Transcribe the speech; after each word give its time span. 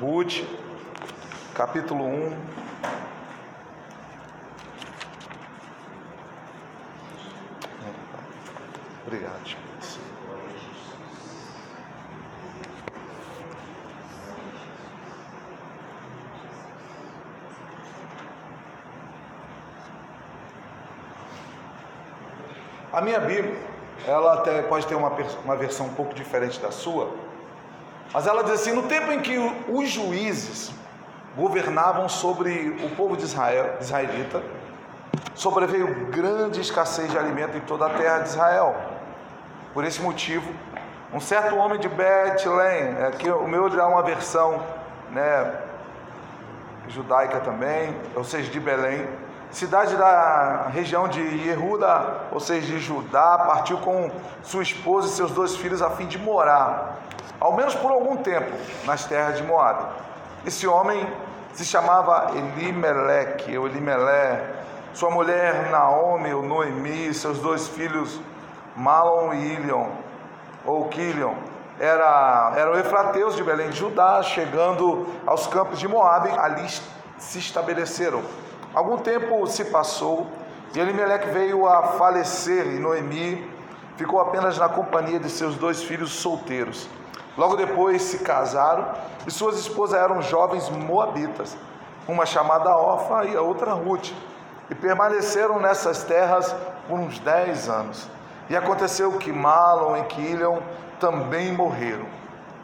Ruth, 0.00 0.44
capítulo 1.54 2.04
1. 2.04 2.32
Obrigado. 9.04 9.56
A 22.92 23.00
minha 23.00 23.18
Bíblia, 23.18 23.56
ela 24.06 24.34
até 24.34 24.62
pode 24.62 24.86
ter 24.86 24.94
uma, 24.94 25.08
uma 25.44 25.56
versão 25.56 25.86
um 25.86 25.94
pouco 25.94 26.14
diferente 26.14 26.60
da 26.60 26.70
sua, 26.70 27.12
mas 28.12 28.26
ela 28.26 28.42
diz 28.42 28.52
assim: 28.52 28.72
no 28.72 28.84
tempo 28.84 29.12
em 29.12 29.20
que 29.20 29.36
os 29.68 29.88
juízes 29.88 30.72
governavam 31.36 32.08
sobre 32.08 32.76
o 32.84 32.96
povo 32.96 33.16
de 33.16 33.24
Israel, 33.24 33.76
israelita, 33.80 34.42
sobreveio 35.34 36.06
grande 36.10 36.60
escassez 36.60 37.10
de 37.10 37.18
alimento 37.18 37.56
em 37.56 37.60
toda 37.60 37.86
a 37.86 37.90
terra 37.90 38.18
de 38.18 38.28
Israel. 38.28 38.76
Por 39.72 39.84
esse 39.84 40.00
motivo, 40.00 40.50
um 41.12 41.20
certo 41.20 41.56
homem 41.56 41.78
de 41.78 41.88
Betlém, 41.88 42.96
aqui 43.06 43.30
o 43.30 43.46
meu 43.46 43.68
dá 43.68 43.86
uma 43.86 44.02
versão 44.02 44.60
né, 45.10 45.54
judaica 46.88 47.40
também, 47.40 47.96
ou 48.14 48.24
seja, 48.24 48.50
de 48.50 48.58
Belém, 48.58 49.06
cidade 49.50 49.96
da 49.96 50.68
região 50.72 51.08
de 51.08 51.20
Yehuda, 51.20 52.22
ou 52.32 52.40
seja, 52.40 52.66
de 52.66 52.78
Judá, 52.78 53.38
partiu 53.46 53.78
com 53.78 54.10
sua 54.42 54.62
esposa 54.62 55.08
e 55.08 55.10
seus 55.10 55.30
dois 55.30 55.56
filhos 55.56 55.80
a 55.80 55.90
fim 55.90 56.06
de 56.06 56.18
morar, 56.18 56.98
ao 57.40 57.54
menos 57.54 57.74
por 57.74 57.90
algum 57.90 58.16
tempo, 58.16 58.50
nas 58.84 59.04
terras 59.04 59.36
de 59.36 59.42
Moab. 59.42 59.86
Esse 60.46 60.66
homem 60.66 61.06
se 61.52 61.64
chamava 61.64 62.32
Elimelec, 62.36 63.56
ou 63.56 63.66
Elimelé, 63.66 64.54
sua 64.92 65.10
mulher 65.10 65.70
Naomi, 65.70 66.32
ou 66.32 66.42
Noemi, 66.42 67.12
seus 67.14 67.38
dois 67.38 67.68
filhos 67.68 68.20
Malon 68.76 69.32
e 69.34 69.54
Ilion, 69.54 69.88
ou 70.64 70.88
Quilion, 70.88 71.34
era, 71.80 72.54
eram 72.56 72.78
efrateus 72.78 73.36
de 73.36 73.42
Belém 73.42 73.70
de 73.70 73.76
Judá, 73.76 74.22
chegando 74.22 75.06
aos 75.26 75.46
campos 75.46 75.78
de 75.78 75.86
Moab, 75.86 76.28
ali 76.38 76.66
se 77.18 77.38
estabeleceram. 77.38 78.22
Algum 78.74 78.98
tempo 78.98 79.46
se 79.46 79.64
passou 79.66 80.26
e 80.74 80.78
Elimelec 80.78 81.28
veio 81.30 81.66
a 81.66 81.82
falecer 81.92 82.66
e 82.66 82.78
Noemi 82.78 83.48
ficou 83.96 84.20
apenas 84.20 84.58
na 84.58 84.68
companhia 84.68 85.18
de 85.18 85.30
seus 85.30 85.56
dois 85.56 85.82
filhos 85.82 86.12
solteiros. 86.12 86.88
Logo 87.38 87.56
depois 87.56 88.02
se 88.02 88.18
casaram 88.18 88.84
e 89.24 89.30
suas 89.30 89.56
esposas 89.56 90.00
eram 90.00 90.20
jovens 90.20 90.68
moabitas, 90.68 91.56
uma 92.08 92.26
chamada 92.26 92.76
Ofa 92.76 93.24
e 93.26 93.36
a 93.36 93.40
outra 93.40 93.72
Ruth, 93.72 94.10
e 94.68 94.74
permaneceram 94.74 95.60
nessas 95.60 96.02
terras 96.02 96.52
por 96.88 96.98
uns 96.98 97.20
dez 97.20 97.68
anos. 97.68 98.08
E 98.50 98.56
aconteceu 98.56 99.12
que 99.18 99.30
Malon 99.30 99.98
e 99.98 100.02
Quilion 100.04 100.58
também 100.98 101.52
morreram, 101.52 102.06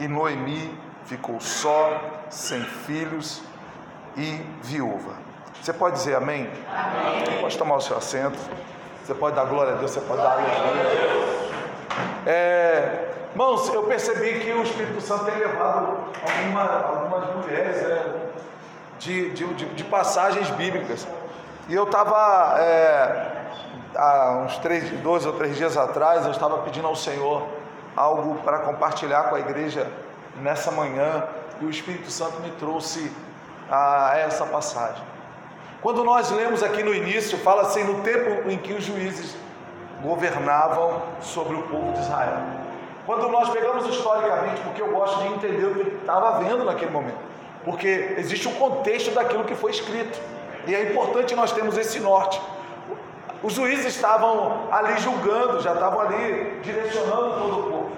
e 0.00 0.08
Noemi 0.08 0.76
ficou 1.04 1.40
só, 1.40 2.00
sem 2.28 2.60
filhos 2.60 3.42
e 4.16 4.44
viúva. 4.60 5.12
Você 5.62 5.72
pode 5.72 5.94
dizer 5.96 6.16
amém? 6.16 6.50
Amém. 6.68 7.40
Pode 7.40 7.56
tomar 7.56 7.76
o 7.76 7.80
seu 7.80 7.96
assento. 7.96 8.38
Você 9.04 9.14
pode 9.14 9.36
dar 9.36 9.44
glória 9.44 9.74
a 9.74 9.76
Deus, 9.76 9.92
você 9.92 10.00
pode 10.00 10.20
dar 10.20 10.32
aleluia. 10.32 11.44
É, 12.26 13.13
irmãos, 13.34 13.68
eu 13.68 13.82
percebi 13.82 14.38
que 14.38 14.52
o 14.52 14.62
Espírito 14.62 15.00
Santo 15.00 15.24
tem 15.24 15.36
levado 15.36 15.98
alguma, 16.22 16.62
algumas 16.62 17.34
mulheres 17.34 17.76
é, 17.82 18.30
de, 19.00 19.30
de, 19.30 19.54
de, 19.54 19.64
de, 19.66 19.84
passagens 19.84 20.48
bíblicas. 20.50 21.06
E 21.68 21.74
eu 21.74 21.82
estava, 21.82 22.54
é, 22.60 23.50
há 23.96 24.44
uns 24.44 24.56
três, 24.58 24.88
dois 25.00 25.26
ou 25.26 25.32
três 25.32 25.56
dias 25.56 25.76
atrás, 25.76 26.24
eu 26.24 26.30
estava 26.30 26.58
pedindo 26.58 26.86
ao 26.86 26.94
Senhor 26.94 27.42
algo 27.96 28.36
para 28.36 28.60
compartilhar 28.60 29.24
com 29.24 29.34
a 29.34 29.40
igreja 29.40 29.90
nessa 30.36 30.70
manhã. 30.70 31.24
E 31.60 31.64
o 31.64 31.70
Espírito 31.70 32.10
Santo 32.10 32.40
me 32.40 32.52
trouxe 32.52 33.10
a 33.68 34.12
essa 34.16 34.46
passagem. 34.46 35.02
Quando 35.82 36.04
nós 36.04 36.30
lemos 36.30 36.62
aqui 36.62 36.84
no 36.84 36.94
início, 36.94 37.36
fala 37.38 37.62
assim: 37.62 37.82
no 37.82 38.00
tempo 38.02 38.48
em 38.48 38.58
que 38.58 38.72
os 38.72 38.84
juízes 38.84 39.36
governavam 40.02 41.02
sobre 41.20 41.56
o 41.56 41.62
povo 41.62 41.92
de 41.92 42.00
Israel. 42.00 42.63
Quando 43.06 43.28
nós 43.28 43.50
pegamos 43.50 43.86
historicamente, 43.86 44.60
porque 44.62 44.80
eu 44.80 44.88
gosto 44.88 45.20
de 45.20 45.28
entender 45.28 45.66
o 45.66 45.74
que 45.74 45.96
estava 45.96 46.38
vendo 46.38 46.64
naquele 46.64 46.90
momento, 46.90 47.18
porque 47.64 48.14
existe 48.16 48.48
um 48.48 48.54
contexto 48.54 49.10
daquilo 49.10 49.44
que 49.44 49.54
foi 49.54 49.70
escrito, 49.72 50.18
e 50.66 50.74
é 50.74 50.90
importante 50.90 51.34
nós 51.34 51.52
termos 51.52 51.76
esse 51.76 52.00
norte. 52.00 52.40
Os 53.42 53.52
juízes 53.52 53.94
estavam 53.94 54.68
ali 54.72 54.98
julgando, 54.98 55.60
já 55.60 55.74
estavam 55.74 56.00
ali 56.00 56.60
direcionando 56.62 57.34
todo 57.38 57.60
o 57.60 57.62
povo. 57.64 57.92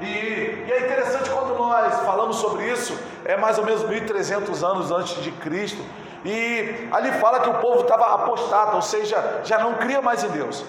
E, 0.00 0.04
e, 0.06 0.72
é 0.72 0.86
interessante 0.86 1.28
quando 1.28 1.54
nós 1.54 1.94
falamos 2.00 2.36
sobre 2.36 2.70
isso, 2.70 2.98
é 3.26 3.36
mais 3.36 3.58
ou 3.58 3.64
menos 3.64 3.84
1300 3.86 4.64
anos 4.64 4.90
antes 4.90 5.22
de 5.22 5.30
Cristo, 5.32 5.82
e 6.24 6.88
ali 6.90 7.12
fala 7.12 7.40
que 7.40 7.50
o 7.50 7.54
povo 7.54 7.82
estava 7.82 8.14
apostado, 8.14 8.76
ou 8.76 8.82
seja, 8.82 9.42
já 9.44 9.58
não 9.58 9.74
cria 9.74 10.00
mais 10.00 10.24
em 10.24 10.28
Deus. 10.28 10.64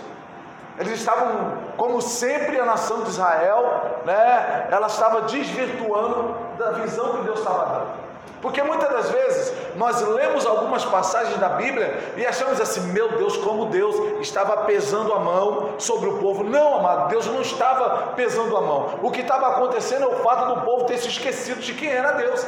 Eles 0.79 0.99
estavam, 0.99 1.53
como 1.75 2.01
sempre, 2.01 2.59
a 2.59 2.65
nação 2.65 3.01
de 3.01 3.09
Israel, 3.09 4.01
né? 4.05 4.67
Ela 4.71 4.87
estava 4.87 5.21
desvirtuando 5.21 6.35
da 6.57 6.71
visão 6.71 7.17
que 7.17 7.23
Deus 7.23 7.39
estava 7.39 7.65
dando. 7.65 8.07
Porque 8.41 8.61
muitas 8.61 8.89
das 8.89 9.09
vezes 9.09 9.53
nós 9.75 9.99
lemos 10.01 10.45
algumas 10.45 10.85
passagens 10.85 11.37
da 11.39 11.49
Bíblia 11.49 12.13
e 12.15 12.25
achamos 12.25 12.61
assim: 12.61 12.81
meu 12.91 13.17
Deus, 13.17 13.35
como 13.37 13.65
Deus 13.65 13.95
estava 14.21 14.57
pesando 14.65 15.11
a 15.13 15.19
mão 15.19 15.79
sobre 15.79 16.09
o 16.09 16.17
povo. 16.19 16.43
Não, 16.43 16.75
amado, 16.75 17.09
Deus 17.09 17.25
não 17.25 17.41
estava 17.41 18.13
pesando 18.15 18.55
a 18.55 18.61
mão. 18.61 18.99
O 19.01 19.09
que 19.09 19.21
estava 19.21 19.47
acontecendo 19.47 20.03
é 20.03 20.07
o 20.07 20.19
fato 20.19 20.53
do 20.53 20.61
povo 20.61 20.85
ter 20.85 20.97
se 20.99 21.07
esquecido 21.07 21.59
de 21.59 21.73
quem 21.73 21.89
era 21.89 22.11
Deus. 22.11 22.45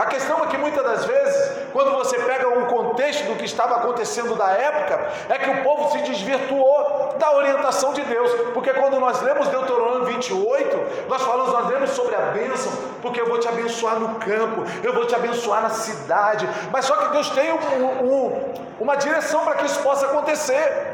A 0.00 0.06
questão 0.06 0.42
é 0.42 0.46
que 0.46 0.56
muitas 0.56 0.82
das 0.82 1.04
vezes, 1.04 1.52
quando 1.74 1.90
você 1.90 2.18
pega 2.20 2.48
um 2.48 2.64
contexto 2.64 3.26
do 3.26 3.36
que 3.36 3.44
estava 3.44 3.76
acontecendo 3.76 4.34
da 4.34 4.48
época, 4.48 4.98
é 5.28 5.36
que 5.36 5.50
o 5.50 5.62
povo 5.62 5.90
se 5.92 5.98
desvirtuou 5.98 7.16
da 7.18 7.30
orientação 7.36 7.92
de 7.92 8.00
Deus. 8.04 8.32
Porque 8.54 8.72
quando 8.72 8.98
nós 8.98 9.20
lemos 9.20 9.48
Deuteronômio 9.48 10.06
28, 10.06 11.06
nós 11.06 11.20
falamos, 11.20 11.52
nós 11.52 11.68
lemos 11.68 11.90
sobre 11.90 12.16
a 12.16 12.20
bênção, 12.32 12.72
porque 13.02 13.20
eu 13.20 13.26
vou 13.26 13.38
te 13.38 13.46
abençoar 13.46 14.00
no 14.00 14.14
campo, 14.14 14.64
eu 14.82 14.94
vou 14.94 15.04
te 15.06 15.14
abençoar 15.14 15.60
na 15.60 15.68
cidade. 15.68 16.48
Mas 16.72 16.86
só 16.86 16.96
que 16.96 17.12
Deus 17.12 17.28
tem 17.28 17.52
um, 17.52 17.58
um, 17.58 18.54
uma 18.80 18.96
direção 18.96 19.44
para 19.44 19.56
que 19.56 19.66
isso 19.66 19.80
possa 19.80 20.06
acontecer. 20.06 20.89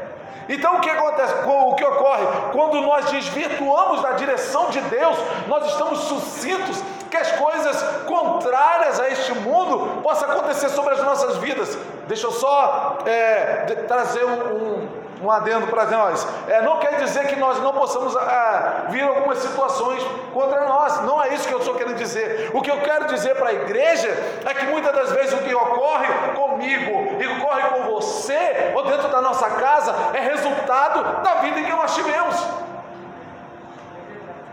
Então 0.49 0.77
o 0.77 0.79
que 0.79 0.89
acontece? 0.89 1.33
O 1.45 1.75
que 1.75 1.83
ocorre? 1.83 2.25
Quando 2.51 2.81
nós 2.81 3.05
desvirtuamos 3.11 4.01
da 4.01 4.13
direção 4.13 4.69
de 4.69 4.79
Deus, 4.81 5.17
nós 5.47 5.65
estamos 5.65 5.99
sucintos 5.99 6.81
que 7.09 7.17
as 7.17 7.31
coisas 7.33 7.81
contrárias 8.05 8.99
a 8.99 9.09
este 9.09 9.33
mundo 9.33 10.01
possam 10.01 10.29
acontecer 10.29 10.69
sobre 10.69 10.93
as 10.93 11.03
nossas 11.03 11.37
vidas. 11.37 11.77
Deixa 12.07 12.27
eu 12.27 12.31
só 12.31 12.97
é, 13.05 13.65
trazer 13.87 14.25
um, 14.25 14.87
um 15.21 15.31
adendo 15.31 15.67
para 15.67 15.85
nós. 15.85 16.27
É, 16.47 16.61
não 16.61 16.77
quer 16.79 16.99
dizer 16.99 17.27
que 17.27 17.35
nós 17.35 17.59
não 17.61 17.73
possamos 17.73 18.15
é, 18.15 18.85
vir 18.89 19.03
algumas 19.03 19.39
situações 19.39 20.03
contra 20.33 20.65
nós. 20.67 21.01
Não 21.03 21.21
é 21.21 21.33
isso 21.33 21.47
que 21.47 21.53
eu 21.53 21.59
estou 21.59 21.75
querendo 21.75 21.97
dizer. 21.97 22.51
O 22.53 22.61
que 22.61 22.69
eu 22.69 22.79
quero 22.81 23.07
dizer 23.07 23.35
para 23.35 23.49
a 23.49 23.53
igreja 23.53 24.09
é 24.45 24.53
que 24.53 24.65
muitas 24.65 24.93
das 24.93 25.11
vezes 25.11 25.33
o 25.33 25.43
que 25.43 25.53
ocorre 25.53 26.07
comigo 26.35 27.21
e 27.21 27.27
ocorre 27.27 27.63
com 27.63 27.83
você 27.93 28.73
ou 28.75 28.83
dentro 28.85 29.07
da 29.09 29.21
nossa 29.21 29.49
casa 29.49 29.93
é 30.13 30.19
resultado 30.19 31.23
da 31.23 31.35
vida 31.35 31.61
que 31.61 31.71
nós 31.71 31.95
tivemos. 31.95 32.35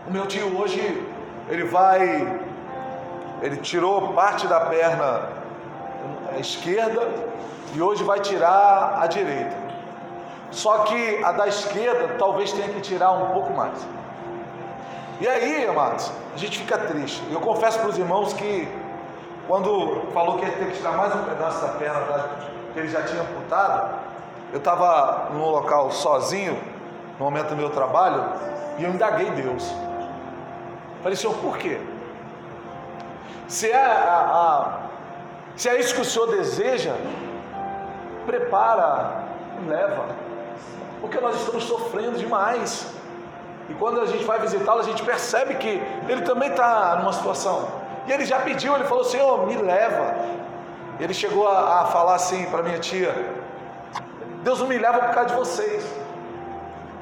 O 0.07 0.11
meu 0.11 0.25
tio 0.27 0.59
hoje 0.59 1.05
ele 1.49 1.63
vai, 1.65 2.39
ele 3.41 3.57
tirou 3.57 4.13
parte 4.13 4.47
da 4.47 4.61
perna 4.61 5.29
esquerda 6.39 7.01
e 7.73 7.81
hoje 7.81 8.03
vai 8.03 8.19
tirar 8.19 8.99
a 9.01 9.07
direita. 9.07 9.65
Só 10.51 10.79
que 10.79 11.23
a 11.23 11.31
da 11.31 11.47
esquerda 11.47 12.15
talvez 12.17 12.51
tenha 12.51 12.69
que 12.69 12.81
tirar 12.81 13.11
um 13.11 13.33
pouco 13.33 13.53
mais. 13.53 13.85
E 15.19 15.27
aí, 15.27 15.65
amados, 15.67 16.11
a 16.33 16.37
gente 16.37 16.59
fica 16.59 16.77
triste. 16.77 17.23
Eu 17.31 17.39
confesso 17.39 17.79
para 17.79 17.89
os 17.89 17.97
irmãos 17.97 18.33
que 18.33 18.67
quando 19.47 20.01
falou 20.13 20.37
que 20.37 20.45
ia 20.45 20.51
ter 20.51 20.71
que 20.71 20.77
tirar 20.77 20.93
mais 20.93 21.15
um 21.15 21.23
pedaço 21.23 21.61
da 21.61 21.73
perna 21.73 22.29
que 22.73 22.79
ele 22.79 22.89
já 22.89 23.03
tinha 23.03 23.21
amputado, 23.21 23.99
eu 24.51 24.57
estava 24.57 25.29
num 25.31 25.49
local 25.49 25.91
sozinho, 25.91 26.57
no 27.19 27.25
momento 27.25 27.49
do 27.49 27.55
meu 27.55 27.69
trabalho, 27.69 28.23
e 28.77 28.83
eu 28.83 28.89
indaguei 28.89 29.29
Deus. 29.31 29.73
Falei, 31.01 31.15
Senhor, 31.15 31.35
por 31.37 31.57
quê? 31.57 31.79
Se 33.47 33.69
é, 33.69 33.75
a, 33.75 34.17
a, 34.17 34.79
se 35.55 35.69
é 35.69 35.79
isso 35.79 35.93
que 35.93 36.01
o 36.01 36.05
Senhor 36.05 36.27
deseja, 36.27 36.95
prepara 38.25 39.25
e 39.61 39.69
leva. 39.69 40.05
Porque 41.05 41.19
nós 41.19 41.35
estamos 41.35 41.63
sofrendo 41.65 42.17
demais. 42.17 42.87
E 43.69 43.73
quando 43.75 44.01
a 44.01 44.07
gente 44.07 44.23
vai 44.23 44.39
visitá-lo, 44.39 44.79
a 44.79 44.83
gente 44.83 45.03
percebe 45.03 45.53
que 45.55 45.81
ele 46.09 46.21
também 46.21 46.49
está 46.49 46.95
numa 46.95 47.13
situação. 47.13 47.67
E 48.07 48.11
ele 48.11 48.25
já 48.25 48.39
pediu, 48.39 48.73
ele 48.73 48.85
falou: 48.85 49.03
Senhor, 49.03 49.45
me 49.45 49.55
leva. 49.55 50.15
Ele 50.99 51.13
chegou 51.13 51.47
a, 51.47 51.81
a 51.81 51.85
falar 51.85 52.15
assim 52.15 52.45
para 52.45 52.63
minha 52.63 52.79
tia: 52.79 53.13
Deus 54.43 54.59
não 54.59 54.67
me 54.67 54.79
leva 54.79 54.97
por 54.97 55.13
causa 55.13 55.29
de 55.29 55.35
vocês. 55.35 55.85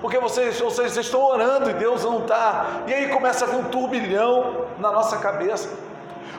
Porque 0.01 0.19
vocês, 0.19 0.59
vocês 0.59 0.97
estão 0.97 1.21
orando 1.21 1.69
e 1.69 1.73
Deus 1.73 2.03
não 2.03 2.19
está. 2.19 2.83
E 2.87 2.93
aí 2.93 3.07
começa 3.07 3.45
a 3.45 3.47
vir 3.47 3.55
um 3.55 3.63
turbilhão 3.69 4.65
na 4.79 4.91
nossa 4.91 5.17
cabeça. 5.17 5.69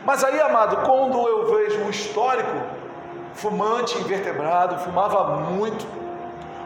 Mas 0.04 0.22
aí, 0.22 0.38
amado, 0.38 0.84
quando 0.84 1.16
eu 1.26 1.46
vejo 1.54 1.80
um 1.80 1.88
histórico, 1.88 2.60
fumante, 3.32 3.96
invertebrado, 3.96 4.80
fumava 4.80 5.38
muito, 5.38 6.03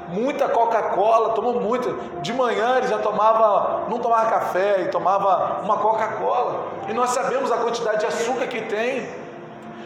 muita 0.08 0.48
Coca-Cola, 0.48 1.34
tomou 1.34 1.60
muita. 1.60 1.92
De 2.20 2.32
manhã 2.32 2.78
ele 2.78 2.88
já 2.88 2.98
tomava, 2.98 3.88
não 3.88 3.98
tomava 3.98 4.30
café 4.30 4.82
e 4.82 4.88
tomava 4.88 5.60
uma 5.62 5.76
Coca-Cola. 5.76 6.66
E 6.88 6.92
nós 6.92 7.10
sabemos 7.10 7.52
a 7.52 7.58
quantidade 7.58 8.00
de 8.00 8.06
açúcar 8.06 8.46
que 8.46 8.62
tem. 8.62 9.08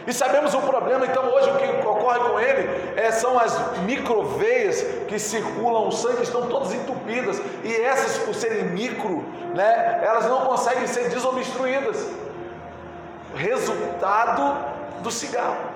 E 0.05 0.11
sabemos 0.11 0.53
o 0.53 0.59
problema, 0.59 1.05
então 1.05 1.25
hoje 1.33 1.49
o 1.49 1.55
que 1.55 1.87
ocorre 1.87 2.19
com 2.19 2.37
ele 2.37 2.93
é, 2.97 3.09
são 3.09 3.39
as 3.39 3.57
microveias 3.83 4.81
que 5.07 5.17
circulam 5.17 5.87
o 5.87 5.91
sangue, 5.93 6.23
estão 6.23 6.47
todas 6.47 6.73
entupidas, 6.73 7.41
e 7.63 7.73
essas, 7.73 8.17
por 8.17 8.35
serem 8.35 8.65
micro, 8.65 9.23
né, 9.55 10.01
elas 10.03 10.25
não 10.25 10.41
conseguem 10.41 10.87
ser 10.87 11.07
desobstruídas. 11.07 12.05
Resultado 13.33 14.57
do 15.01 15.09
cigarro. 15.09 15.72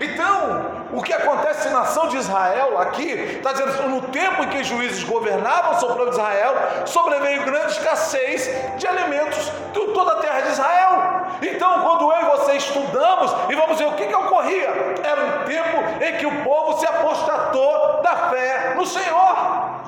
Então, 0.00 0.86
o 0.92 1.02
que 1.02 1.12
acontece 1.12 1.68
na 1.68 1.80
nação 1.80 2.08
de 2.08 2.16
Israel 2.16 2.78
aqui, 2.78 3.10
está 3.10 3.52
dizendo 3.52 3.88
no 3.88 4.02
tempo 4.02 4.44
em 4.44 4.48
que 4.48 4.58
os 4.58 4.66
juízes 4.66 5.02
governavam 5.04 5.78
sobre 5.78 6.02
o 6.02 6.04
de 6.06 6.12
Israel, 6.12 6.54
sobreveio 6.86 7.44
grande 7.44 7.72
escassez 7.72 8.48
de 8.76 8.86
alimentos 8.86 9.50
de 9.72 9.86
toda 9.92 10.12
a 10.12 10.16
terra 10.16 10.40
de 10.40 10.50
Israel. 10.50 11.26
Então, 11.42 11.82
quando 11.82 12.12
eu 12.12 12.20
e 12.20 12.36
você 12.36 12.52
estudamos 12.52 13.34
e 13.48 13.54
vamos 13.54 13.78
ver 13.78 13.86
o 13.86 13.92
que, 13.92 14.06
que 14.06 14.14
ocorria, 14.14 14.68
era 15.02 15.20
um 15.20 15.44
tempo 15.44 16.04
em 16.04 16.16
que 16.16 16.26
o 16.26 16.44
povo 16.44 16.78
se 16.78 16.86
apostatou 16.86 18.00
da 18.02 18.16
fé 18.30 18.74
no 18.76 18.86
Senhor. 18.86 19.78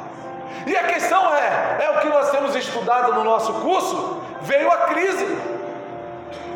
E 0.66 0.76
a 0.76 0.84
questão 0.84 1.34
é: 1.34 1.84
é 1.84 1.90
o 1.90 2.00
que 2.00 2.08
nós 2.08 2.30
temos 2.30 2.54
estudado 2.54 3.14
no 3.14 3.24
nosso 3.24 3.52
curso? 3.54 4.20
Veio 4.42 4.70
a 4.70 4.76
crise, 4.78 5.26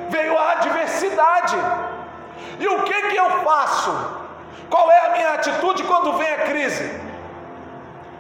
veio 0.08 0.38
a 0.38 0.52
adversidade. 0.52 1.56
E 2.58 2.68
o 2.68 2.82
que 2.82 3.02
que 3.08 3.16
eu 3.16 3.30
faço? 3.42 3.92
Qual 4.70 4.90
é 4.90 5.06
a 5.06 5.10
minha 5.10 5.34
atitude 5.34 5.82
quando 5.84 6.12
vem 6.14 6.30
a 6.30 6.38
crise? 6.38 7.00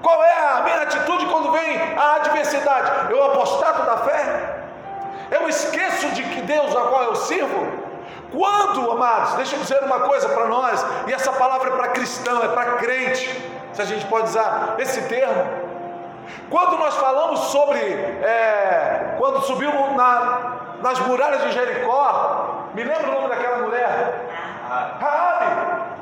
Qual 0.02 0.22
é 0.22 0.56
a 0.56 0.60
minha 0.62 0.82
atitude 0.82 1.26
quando 1.26 1.50
vem 1.52 1.80
a 1.96 2.16
adversidade? 2.16 3.10
Eu 3.10 3.24
apostato 3.24 3.82
da 3.82 3.96
fé? 3.98 4.64
Eu 5.30 5.48
esqueço 5.48 6.08
de 6.10 6.22
que 6.22 6.42
Deus 6.42 6.76
a 6.76 6.82
qual 6.82 7.04
eu 7.04 7.16
sirvo? 7.16 7.84
Quando, 8.30 8.90
amados, 8.90 9.34
deixa 9.34 9.56
eu 9.56 9.60
dizer 9.60 9.82
uma 9.82 10.00
coisa 10.00 10.28
para 10.28 10.46
nós, 10.46 10.84
e 11.06 11.12
essa 11.12 11.32
palavra 11.32 11.70
é 11.70 11.76
para 11.76 11.88
cristão, 11.88 12.42
é 12.42 12.48
para 12.48 12.72
crente, 12.74 13.30
se 13.72 13.80
a 13.80 13.84
gente 13.84 14.04
pode 14.06 14.28
usar 14.28 14.74
esse 14.78 15.02
termo. 15.02 15.44
Quando 16.50 16.76
nós 16.76 16.94
falamos 16.96 17.40
sobre 17.44 17.80
é, 17.80 19.14
quando 19.18 19.40
subiu 19.42 19.70
na, 19.96 20.76
nas 20.82 20.98
muralhas 21.00 21.42
de 21.44 21.52
Jericó, 21.52 22.43
me 22.74 22.82
lembra 22.82 23.08
o 23.08 23.12
nome 23.12 23.28
daquela 23.28 23.58
mulher? 23.58 24.14
Raabe. 25.00 25.94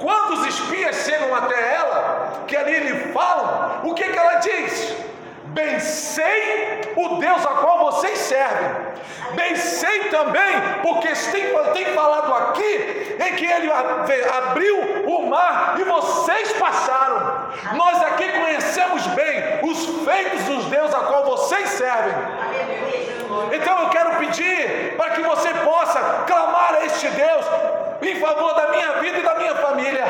Quando 0.00 0.32
os 0.32 0.46
espias 0.46 0.96
chegam 0.96 1.34
até 1.34 1.74
ela, 1.74 2.44
que 2.46 2.56
ali 2.56 2.78
lhe 2.78 3.12
falam, 3.12 3.80
o 3.84 3.94
que, 3.94 4.04
que 4.04 4.18
ela 4.18 4.36
diz? 4.36 4.96
Bem 5.46 5.78
sei 5.78 6.94
o 6.96 7.16
Deus 7.16 7.44
a 7.44 7.48
qual 7.48 7.90
vocês 7.90 8.18
servem. 8.18 8.90
Bem 9.32 9.54
sei 9.56 10.04
também, 10.04 10.80
porque 10.82 11.08
tem, 11.08 11.72
tem 11.74 11.94
falado 11.94 12.32
aqui 12.34 13.16
em 13.20 13.36
que 13.36 13.44
ele 13.44 13.70
abriu 13.70 15.06
o 15.06 15.28
mar 15.28 15.76
e 15.78 15.84
vocês 15.84 16.52
passaram. 16.52 17.48
Nós 17.74 18.02
aqui 18.04 18.30
conhecemos 18.32 19.06
bem 19.08 19.60
os 19.62 19.86
feitos 20.04 20.44
dos 20.44 20.64
Deus 20.66 20.94
a 20.94 21.00
qual 21.00 21.24
vocês 21.24 21.68
servem. 21.68 22.14
Então 23.52 23.82
eu 23.82 23.88
quero 23.88 24.16
pedir 24.16 24.94
para 24.96 25.10
que 25.10 25.22
você 25.22 25.52
possa 25.54 26.00
clamar 26.26 26.74
a 26.74 26.86
este 26.86 27.08
Deus 27.08 27.46
em 28.02 28.20
favor 28.20 28.54
da 28.54 28.68
minha 28.68 28.92
vida 29.00 29.18
e 29.18 29.22
da 29.22 29.34
minha 29.34 29.54
família. 29.56 30.04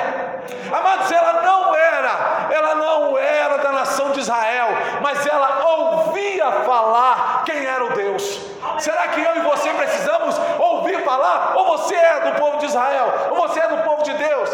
Amados, 0.73 1.11
ela 1.11 1.43
não 1.43 1.75
era, 1.75 2.49
ela 2.51 2.75
não 2.75 3.19
era 3.19 3.59
da 3.59 3.73
nação 3.73 4.11
de 4.11 4.21
Israel, 4.21 4.69
mas 5.01 5.27
ela 5.27 5.65
ouvia 5.67 6.51
falar 6.65 7.43
quem 7.45 7.65
era 7.65 7.85
o 7.85 7.91
Deus. 7.91 8.41
Será 8.79 9.09
que 9.09 9.21
eu 9.21 9.37
e 9.37 9.41
você 9.41 9.71
precisamos 9.71 10.37
ouvir 10.59 11.03
falar? 11.05 11.55
Ou 11.57 11.67
você 11.67 11.95
é 11.95 12.21
do 12.21 12.39
povo 12.39 12.59
de 12.59 12.67
Israel? 12.67 13.13
Ou 13.31 13.37
você 13.37 13.61
é 13.61 13.69
do 13.69 13.79
povo 13.79 14.03
de 14.03 14.13
Deus? 14.13 14.51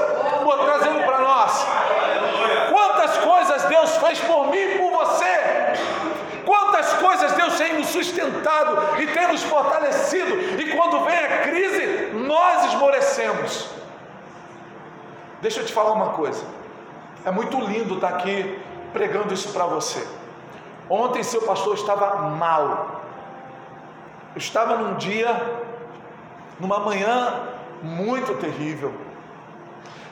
Trazendo 0.65 1.05
para 1.05 1.19
nós. 1.19 1.67
Quantas 2.71 3.17
coisas 3.19 3.63
Deus 3.65 3.97
fez 3.97 4.21
por 4.21 4.49
mim 4.49 4.59
e 4.59 4.79
por 4.79 4.86
tem 7.57 7.75
nos 7.79 7.89
sustentado 7.89 9.01
e 9.01 9.07
tem 9.07 9.29
nos 9.29 9.43
fortalecido, 9.43 10.61
e 10.61 10.77
quando 10.77 11.05
vem 11.05 11.19
a 11.19 11.43
crise, 11.43 12.13
nós 12.15 12.67
esmorecemos. 12.73 13.71
Deixa 15.41 15.61
eu 15.61 15.67
te 15.67 15.73
falar 15.73 15.93
uma 15.93 16.11
coisa. 16.11 16.45
É 17.25 17.31
muito 17.31 17.61
lindo 17.61 17.95
estar 17.95 18.09
aqui 18.09 18.59
pregando 18.93 19.35
isso 19.35 19.53
para 19.53 19.67
você. 19.67 20.07
Ontem 20.89 21.23
seu 21.23 21.43
pastor 21.43 21.75
estava 21.75 22.31
mal. 22.31 23.03
Eu 24.35 24.39
estava 24.39 24.77
num 24.77 24.95
dia, 24.97 25.35
numa 26.61 26.79
manhã 26.79 27.49
muito 27.83 28.35
terrível. 28.35 28.95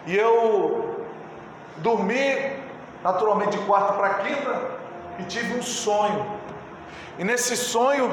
E 0.07 0.17
eu 0.17 1.07
dormi 1.79 2.65
naturalmente 3.03 3.57
de 3.57 3.65
quarto 3.65 3.95
para 3.95 4.15
quinta 4.15 4.71
e 5.19 5.25
tive 5.25 5.59
um 5.59 5.63
sonho. 5.63 6.27
E 7.19 7.25
nesse 7.25 7.57
sonho, 7.57 8.11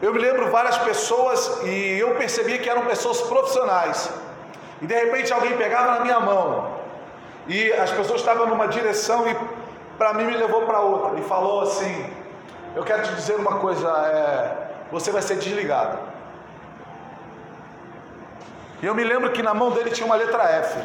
eu 0.00 0.12
me 0.12 0.18
lembro 0.18 0.50
várias 0.50 0.78
pessoas 0.78 1.62
e 1.64 1.98
eu 1.98 2.14
percebia 2.14 2.58
que 2.58 2.68
eram 2.68 2.84
pessoas 2.84 3.20
profissionais. 3.22 4.10
E 4.80 4.86
de 4.86 4.94
repente 4.94 5.32
alguém 5.32 5.56
pegava 5.56 5.98
na 5.98 6.00
minha 6.00 6.20
mão 6.20 6.76
e 7.46 7.72
as 7.72 7.90
pessoas 7.90 8.20
estavam 8.20 8.46
numa 8.46 8.68
direção 8.68 9.28
e 9.28 9.36
para 9.96 10.12
mim 10.14 10.24
me 10.24 10.36
levou 10.36 10.62
para 10.62 10.80
outra 10.80 11.18
e 11.18 11.22
falou 11.22 11.62
assim: 11.62 12.12
Eu 12.74 12.84
quero 12.84 13.02
te 13.02 13.14
dizer 13.14 13.36
uma 13.36 13.58
coisa, 13.58 13.88
é, 13.88 14.68
você 14.92 15.10
vai 15.10 15.22
ser 15.22 15.36
desligado. 15.36 15.98
E 18.82 18.86
eu 18.86 18.94
me 18.94 19.02
lembro 19.02 19.32
que 19.32 19.42
na 19.42 19.54
mão 19.54 19.70
dele 19.70 19.90
tinha 19.90 20.06
uma 20.06 20.16
letra 20.16 20.42
F. 20.44 20.78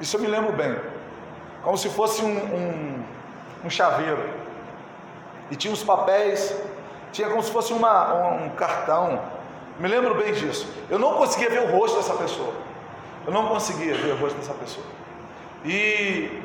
Isso 0.00 0.16
eu 0.16 0.20
me 0.20 0.26
lembro 0.26 0.52
bem. 0.52 0.78
Como 1.62 1.76
se 1.76 1.88
fosse 1.88 2.22
um, 2.22 2.28
um 2.28 3.04
um 3.64 3.70
chaveiro. 3.70 4.22
E 5.50 5.56
tinha 5.56 5.72
os 5.72 5.82
papéis, 5.82 6.54
tinha 7.12 7.28
como 7.28 7.42
se 7.42 7.50
fosse 7.50 7.72
uma, 7.72 8.32
um 8.34 8.50
cartão. 8.50 9.20
Me 9.78 9.88
lembro 9.88 10.14
bem 10.14 10.32
disso. 10.32 10.68
Eu 10.88 10.98
não 10.98 11.14
conseguia 11.14 11.50
ver 11.50 11.60
o 11.62 11.76
rosto 11.76 11.96
dessa 11.96 12.14
pessoa. 12.14 12.52
Eu 13.26 13.32
não 13.32 13.48
conseguia 13.48 13.94
ver 13.94 14.12
o 14.12 14.16
rosto 14.16 14.36
dessa 14.36 14.54
pessoa. 14.54 14.86
E, 15.64 16.42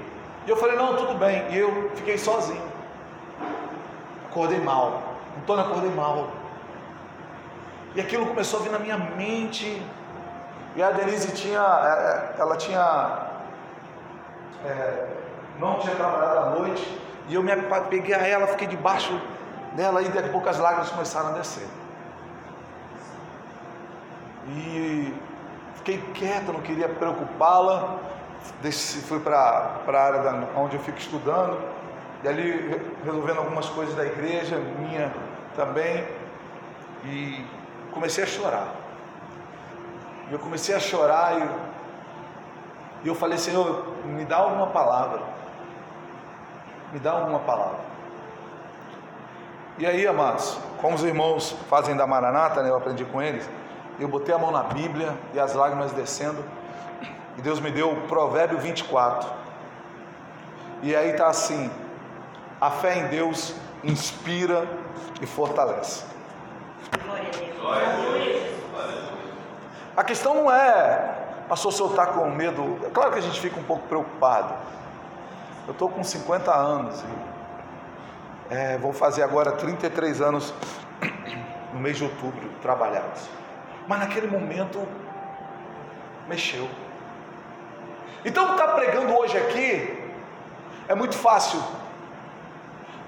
eu 0.47 0.55
falei, 0.57 0.75
não, 0.75 0.95
tudo 0.95 1.15
bem. 1.15 1.45
E 1.51 1.57
eu 1.57 1.91
fiquei 1.95 2.17
sozinho. 2.17 2.61
Acordei 4.29 4.59
mal. 4.59 5.01
Antônio, 5.37 5.65
acordei 5.65 5.91
mal. 5.91 6.29
E 7.95 8.01
aquilo 8.01 8.25
começou 8.25 8.59
a 8.59 8.63
vir 8.63 8.71
na 8.71 8.79
minha 8.79 8.97
mente. 8.97 9.81
E 10.75 10.83
a 10.83 10.91
Denise 10.91 11.31
tinha, 11.31 11.59
é, 11.59 12.35
é, 12.37 12.41
ela 12.41 12.57
tinha, 12.57 13.27
é, 14.65 15.07
não 15.59 15.79
tinha 15.79 15.95
trabalhado 15.95 16.39
à 16.39 16.49
noite. 16.51 17.01
E 17.27 17.33
eu 17.33 17.41
me 17.41 17.51
peguei 17.89 18.13
a 18.13 18.27
ela, 18.27 18.47
fiquei 18.47 18.67
debaixo 18.67 19.19
dela 19.73 20.01
e 20.01 20.09
daqui 20.09 20.29
a 20.29 20.31
pouco 20.31 20.47
as 20.47 20.59
lágrimas 20.59 20.89
começaram 20.89 21.29
a 21.29 21.31
descer. 21.33 21.67
E 24.47 25.13
fiquei 25.75 25.97
quieto, 26.13 26.53
não 26.53 26.61
queria 26.61 26.87
preocupá-la. 26.87 27.97
Fui 29.07 29.19
para 29.19 29.81
a 29.87 29.99
área 29.99 30.21
da, 30.21 30.59
onde 30.59 30.75
eu 30.75 30.81
fico 30.81 30.99
estudando, 30.99 31.59
e 32.23 32.27
ali 32.27 32.79
resolvendo 33.03 33.39
algumas 33.39 33.67
coisas 33.69 33.95
da 33.95 34.05
igreja, 34.05 34.57
minha 34.57 35.11
também, 35.55 36.07
e 37.03 37.43
comecei 37.91 38.23
a 38.23 38.27
chorar. 38.27 38.67
Eu 40.31 40.37
comecei 40.37 40.75
a 40.75 40.79
chorar 40.79 41.39
e, 41.41 43.05
e 43.05 43.07
eu 43.07 43.15
falei, 43.15 43.39
Senhor, 43.39 43.87
me 44.05 44.25
dá 44.25 44.37
alguma 44.37 44.67
palavra 44.67 45.34
me 46.91 46.99
dá 46.99 47.15
uma 47.15 47.39
palavra. 47.39 47.79
E 49.77 49.85
aí, 49.85 50.07
amados, 50.07 50.57
como 50.81 50.95
os 50.95 51.03
irmãos 51.03 51.51
fazem 51.69 51.95
da 51.95 52.07
Maranata, 52.07 52.63
né, 52.63 52.69
eu 52.69 52.77
aprendi 52.77 53.03
com 53.03 53.21
eles, 53.21 53.49
eu 53.99 54.07
botei 54.07 54.33
a 54.33 54.37
mão 54.37 54.51
na 54.51 54.63
Bíblia 54.63 55.13
e 55.33 55.39
as 55.39 55.53
lágrimas 55.53 55.91
descendo, 55.91 56.43
e 57.37 57.41
Deus 57.41 57.59
me 57.59 57.71
deu 57.71 57.91
o 57.91 58.01
Provérbio 58.07 58.57
24. 58.57 59.29
E 60.81 60.95
aí 60.95 61.11
está 61.11 61.27
assim: 61.27 61.69
a 62.59 62.71
fé 62.71 62.99
em 62.99 63.07
Deus 63.07 63.55
inspira 63.83 64.67
e 65.21 65.25
fortalece. 65.25 66.05
A 69.97 70.03
questão 70.03 70.35
não 70.35 70.51
é, 70.51 71.15
pastor, 71.47 71.71
se 71.71 71.81
eu 71.81 71.87
está 71.87 72.05
com 72.05 72.29
medo. 72.29 72.79
É 72.85 72.89
claro 72.89 73.11
que 73.11 73.19
a 73.19 73.21
gente 73.21 73.39
fica 73.39 73.59
um 73.59 73.63
pouco 73.63 73.87
preocupado. 73.87 74.53
Eu 75.67 75.71
estou 75.71 75.89
com 75.89 76.03
50 76.03 76.53
anos 76.53 77.03
e 77.03 78.53
é, 78.53 78.77
vou 78.77 78.93
fazer 78.93 79.23
agora 79.23 79.51
33 79.51 80.21
anos 80.21 80.53
no 81.73 81.79
mês 81.79 81.97
de 81.97 82.03
outubro 82.03 82.49
trabalhados. 82.61 83.27
Mas 83.87 83.99
naquele 83.99 84.27
momento 84.27 84.87
mexeu. 86.27 86.67
Então 88.23 88.51
estar 88.51 88.67
tá 88.67 88.73
pregando 88.73 89.15
hoje 89.17 89.37
aqui 89.37 90.03
é 90.87 90.93
muito 90.93 91.17
fácil, 91.17 91.61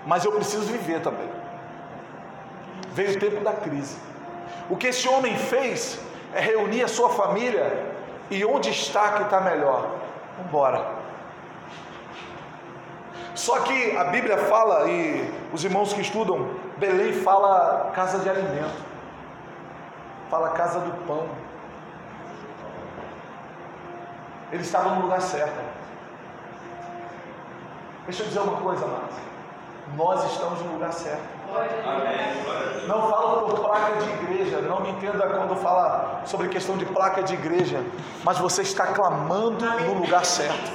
mas 0.05 0.25
eu 0.25 0.31
preciso 0.31 0.65
viver 0.65 1.01
também. 1.01 1.29
Veio 2.89 3.15
o 3.15 3.19
tempo 3.19 3.43
da 3.43 3.53
crise. 3.53 3.97
O 4.69 4.75
que 4.75 4.87
esse 4.87 5.07
homem 5.07 5.37
fez 5.37 5.99
é 6.33 6.39
reunir 6.39 6.83
a 6.83 6.87
sua 6.87 7.09
família 7.09 7.85
e 8.29 8.43
onde 8.43 8.69
está 8.69 9.13
que 9.13 9.23
está 9.23 9.39
melhor? 9.41 9.95
Vambora. 10.37 11.06
Só 13.37 13.59
que 13.59 13.95
a 13.95 14.05
Bíblia 14.05 14.35
fala, 14.35 14.89
e 14.89 15.31
os 15.53 15.63
irmãos 15.63 15.93
que 15.93 16.01
estudam, 16.01 16.49
Belém 16.77 17.13
fala 17.13 17.91
casa 17.93 18.17
de 18.17 18.27
alimento, 18.27 18.83
fala 20.27 20.49
casa 20.49 20.79
do 20.79 21.05
pão. 21.05 21.29
Ele 24.51 24.63
estava 24.63 24.95
no 24.95 25.03
lugar 25.03 25.21
certo. 25.21 25.63
Deixa 28.05 28.23
eu 28.23 28.27
dizer 28.27 28.39
uma 28.39 28.59
coisa, 28.59 28.83
amados. 28.83 29.15
Nós 29.95 30.31
estamos 30.31 30.59
no 30.63 30.73
lugar 30.73 30.91
certo. 30.91 31.36
Não 32.87 33.09
falo 33.09 33.41
por 33.47 33.59
placa 33.59 33.93
de 34.01 34.09
igreja, 34.09 34.61
não 34.61 34.79
me 34.79 34.89
entenda 34.91 35.27
quando 35.27 35.55
fala 35.57 36.21
sobre 36.25 36.47
questão 36.47 36.77
de 36.77 36.85
placa 36.85 37.21
de 37.21 37.33
igreja, 37.33 37.81
mas 38.23 38.37
você 38.37 38.61
está 38.61 38.87
clamando 38.87 39.65
no 39.65 39.93
lugar 39.95 40.25
certo. 40.25 40.71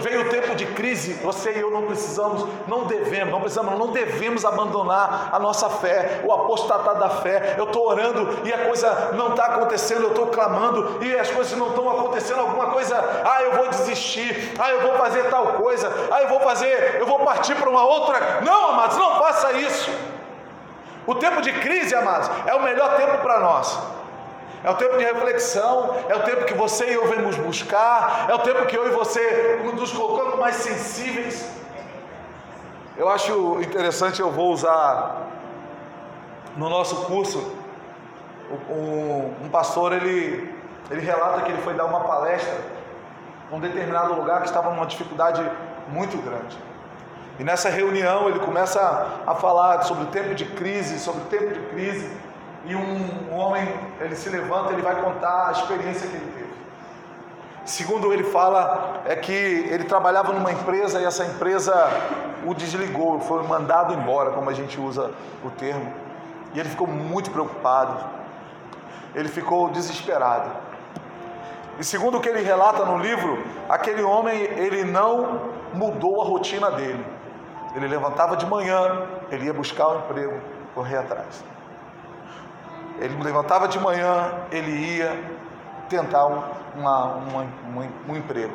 Veio 0.00 0.22
o 0.22 0.28
tempo 0.30 0.54
de 0.54 0.66
crise, 0.66 1.14
você 1.22 1.52
e 1.52 1.60
eu 1.60 1.70
não 1.70 1.82
precisamos, 1.82 2.46
não 2.66 2.84
devemos, 2.84 3.32
não 3.32 3.40
precisamos, 3.40 3.78
não 3.78 3.88
devemos 3.88 4.44
abandonar 4.44 5.28
a 5.32 5.38
nossa 5.38 5.68
fé, 5.68 6.22
o 6.24 6.32
apostatar 6.32 6.96
da 6.96 7.10
fé. 7.10 7.54
Eu 7.58 7.64
estou 7.64 7.86
orando 7.86 8.38
e 8.44 8.52
a 8.52 8.66
coisa 8.66 9.12
não 9.14 9.30
está 9.30 9.46
acontecendo, 9.46 10.04
eu 10.04 10.10
estou 10.10 10.26
clamando 10.28 11.04
e 11.04 11.14
as 11.18 11.30
coisas 11.30 11.56
não 11.58 11.68
estão 11.68 11.88
acontecendo, 11.90 12.40
alguma 12.40 12.66
coisa, 12.66 12.96
ah, 13.24 13.42
eu 13.42 13.56
vou 13.56 13.68
desistir, 13.68 14.54
ah, 14.58 14.70
eu 14.70 14.80
vou 14.80 14.94
fazer 14.94 15.24
tal 15.24 15.46
coisa, 15.54 15.90
ah, 16.10 16.22
eu 16.22 16.28
vou 16.28 16.40
fazer, 16.40 16.96
eu 16.98 17.06
vou 17.06 17.20
partir 17.20 17.54
para 17.56 17.68
uma 17.68 17.84
outra. 17.84 18.40
Não, 18.42 18.70
amados, 18.70 18.96
não 18.96 19.18
faça 19.18 19.52
isso 19.52 19.69
isso. 19.70 19.90
O 21.06 21.14
tempo 21.14 21.40
de 21.40 21.52
crise, 21.52 21.94
amados, 21.94 22.30
é 22.46 22.54
o 22.54 22.62
melhor 22.62 22.96
tempo 22.96 23.18
para 23.18 23.40
nós. 23.40 23.78
É 24.62 24.70
o 24.70 24.74
tempo 24.74 24.98
de 24.98 25.04
reflexão, 25.04 25.96
é 26.08 26.14
o 26.14 26.22
tempo 26.22 26.44
que 26.44 26.52
você 26.52 26.90
e 26.90 26.94
eu 26.94 27.08
vemos 27.08 27.36
buscar, 27.36 28.26
é 28.28 28.34
o 28.34 28.40
tempo 28.40 28.66
que 28.66 28.76
eu 28.76 28.86
e 28.86 28.90
você 28.90 29.58
nos 29.74 29.90
colocamos 29.92 30.38
mais 30.38 30.56
sensíveis. 30.56 31.50
Eu 32.96 33.08
acho 33.08 33.58
interessante, 33.62 34.20
eu 34.20 34.30
vou 34.30 34.52
usar 34.52 35.28
no 36.56 36.68
nosso 36.68 36.96
curso, 37.06 37.56
um, 38.68 39.46
um 39.46 39.48
pastor, 39.48 39.92
ele, 39.92 40.54
ele 40.90 41.00
relata 41.00 41.42
que 41.42 41.52
ele 41.52 41.62
foi 41.62 41.72
dar 41.72 41.86
uma 41.86 42.00
palestra 42.00 42.58
num 43.50 43.60
determinado 43.60 44.14
lugar 44.14 44.40
que 44.42 44.48
estava 44.48 44.70
numa 44.70 44.86
dificuldade 44.86 45.42
muito 45.88 46.18
grande. 46.18 46.58
E 47.40 47.42
nessa 47.42 47.70
reunião 47.70 48.28
ele 48.28 48.38
começa 48.38 49.22
a 49.26 49.34
falar 49.34 49.80
sobre 49.84 50.04
o 50.04 50.06
tempo 50.08 50.34
de 50.34 50.44
crise, 50.44 50.98
sobre 50.98 51.22
o 51.22 51.24
tempo 51.24 51.54
de 51.54 51.60
crise. 51.68 52.06
E 52.66 52.76
um, 52.76 53.32
um 53.32 53.34
homem, 53.34 53.66
ele 53.98 54.14
se 54.14 54.28
levanta, 54.28 54.74
ele 54.74 54.82
vai 54.82 55.00
contar 55.00 55.48
a 55.48 55.52
experiência 55.52 56.06
que 56.06 56.16
ele 56.16 56.32
teve. 56.34 56.50
Segundo 57.64 58.12
ele 58.12 58.24
fala, 58.24 59.00
é 59.06 59.16
que 59.16 59.32
ele 59.32 59.84
trabalhava 59.84 60.34
numa 60.34 60.52
empresa 60.52 61.00
e 61.00 61.06
essa 61.06 61.24
empresa 61.24 61.72
o 62.44 62.52
desligou, 62.52 63.20
foi 63.20 63.42
mandado 63.44 63.94
embora, 63.94 64.32
como 64.32 64.50
a 64.50 64.52
gente 64.52 64.78
usa 64.78 65.10
o 65.42 65.48
termo. 65.48 65.90
E 66.52 66.60
ele 66.60 66.68
ficou 66.68 66.86
muito 66.86 67.30
preocupado, 67.30 68.04
ele 69.14 69.30
ficou 69.30 69.70
desesperado. 69.70 70.50
E 71.78 71.84
segundo 71.84 72.18
o 72.18 72.20
que 72.20 72.28
ele 72.28 72.42
relata 72.42 72.84
no 72.84 72.98
livro, 72.98 73.42
aquele 73.66 74.02
homem 74.02 74.42
ele 74.42 74.84
não 74.84 75.40
mudou 75.72 76.20
a 76.20 76.26
rotina 76.26 76.70
dele. 76.72 77.19
Ele 77.74 77.86
levantava 77.86 78.36
de 78.36 78.46
manhã, 78.46 79.06
ele 79.30 79.46
ia 79.46 79.52
buscar 79.52 79.86
o 79.86 79.94
um 79.94 79.98
emprego, 79.98 80.40
correr 80.74 80.98
atrás. 80.98 81.44
Ele 82.98 83.22
levantava 83.22 83.68
de 83.68 83.78
manhã, 83.78 84.32
ele 84.50 84.70
ia 84.70 85.16
tentar 85.88 86.26
um, 86.26 86.42
uma, 86.76 87.04
uma, 87.14 87.46
uma, 87.66 87.88
um 88.08 88.16
emprego. 88.16 88.54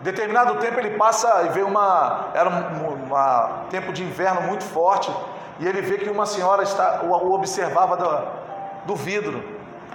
Determinado 0.00 0.56
tempo 0.56 0.80
ele 0.80 0.96
passa 0.96 1.44
e 1.44 1.48
vê 1.50 1.62
uma. 1.62 2.30
Era 2.34 2.48
um 2.48 3.68
tempo 3.70 3.92
de 3.92 4.02
inverno 4.02 4.42
muito 4.42 4.64
forte, 4.64 5.14
e 5.60 5.66
ele 5.66 5.80
vê 5.80 5.98
que 5.98 6.10
uma 6.10 6.26
senhora 6.26 6.62
está, 6.62 7.02
o, 7.04 7.32
observava 7.32 7.96
do, 7.96 8.86
do 8.86 8.96
vidro. 8.96 9.42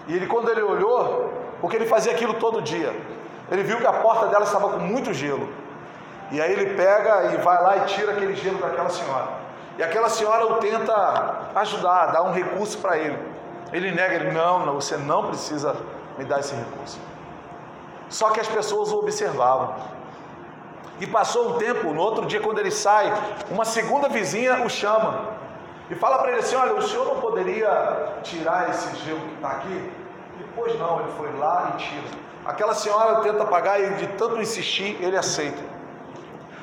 E 0.07 0.15
ele, 0.15 0.27
quando 0.27 0.49
ele 0.49 0.61
olhou, 0.61 1.33
porque 1.59 1.75
ele 1.75 1.85
fazia 1.85 2.13
aquilo 2.13 2.35
todo 2.35 2.61
dia, 2.61 2.95
ele 3.51 3.63
viu 3.63 3.77
que 3.77 3.85
a 3.85 3.93
porta 3.93 4.27
dela 4.27 4.45
estava 4.45 4.69
com 4.69 4.79
muito 4.79 5.13
gelo. 5.13 5.49
E 6.31 6.41
aí 6.41 6.51
ele 6.51 6.75
pega 6.75 7.33
e 7.33 7.37
vai 7.37 7.61
lá 7.61 7.77
e 7.77 7.81
tira 7.85 8.11
aquele 8.11 8.35
gelo 8.35 8.59
daquela 8.59 8.89
senhora. 8.89 9.27
E 9.77 9.83
aquela 9.83 10.09
senhora 10.09 10.45
o 10.45 10.55
tenta 10.55 11.51
ajudar, 11.55 12.07
dar 12.07 12.23
um 12.23 12.31
recurso 12.31 12.77
para 12.79 12.97
ele. 12.97 13.17
Ele 13.71 13.91
nega, 13.91 14.15
ele, 14.15 14.31
não, 14.31 14.65
não, 14.65 14.75
você 14.75 14.97
não 14.97 15.27
precisa 15.27 15.75
me 16.17 16.25
dar 16.25 16.39
esse 16.39 16.55
recurso. 16.55 16.99
Só 18.09 18.29
que 18.31 18.39
as 18.39 18.47
pessoas 18.47 18.91
o 18.91 18.99
observavam. 18.99 19.75
E 20.99 21.05
passou 21.05 21.49
um 21.49 21.57
tempo, 21.57 21.93
no 21.93 22.01
outro 22.01 22.25
dia, 22.25 22.41
quando 22.41 22.59
ele 22.59 22.71
sai, 22.71 23.13
uma 23.51 23.65
segunda 23.65 24.09
vizinha 24.09 24.63
o 24.65 24.69
chama 24.69 25.37
e 25.89 25.95
fala 25.95 26.17
para 26.17 26.31
ele 26.31 26.39
assim: 26.39 26.55
Olha, 26.55 26.73
o 26.73 26.81
senhor 26.81 27.05
não 27.05 27.21
poderia 27.21 28.15
tirar 28.23 28.69
esse 28.69 28.95
gelo 29.05 29.19
que 29.19 29.35
está 29.35 29.49
aqui? 29.49 29.91
E 30.39 30.43
pois 30.55 30.77
não, 30.79 31.01
ele 31.01 31.11
foi 31.17 31.31
lá 31.37 31.73
e 31.73 31.77
tira. 31.77 32.27
Aquela 32.45 32.73
senhora 32.73 33.21
tenta 33.21 33.45
pagar 33.45 33.79
e 33.79 33.93
de 33.95 34.07
tanto 34.07 34.41
insistir, 34.41 34.97
ele 35.01 35.17
aceita. 35.17 35.76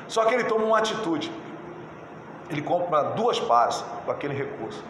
Só 0.07 0.25
que 0.25 0.33
ele 0.33 0.43
toma 0.43 0.65
uma 0.65 0.77
atitude. 0.77 1.31
Ele 2.49 2.61
compra 2.61 3.03
duas 3.03 3.39
pás 3.39 3.83
com 4.05 4.11
aquele 4.11 4.33
recurso. 4.33 4.83